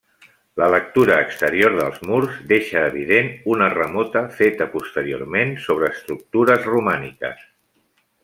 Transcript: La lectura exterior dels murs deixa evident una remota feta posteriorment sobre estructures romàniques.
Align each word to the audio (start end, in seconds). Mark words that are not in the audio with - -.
La 0.59 0.67
lectura 0.75 1.17
exterior 1.25 1.75
dels 1.79 1.99
murs 2.11 2.39
deixa 2.51 2.81
evident 2.93 3.29
una 3.57 3.67
remota 3.75 4.25
feta 4.39 4.69
posteriorment 4.73 5.53
sobre 5.67 5.93
estructures 5.97 6.67
romàniques. 6.73 7.47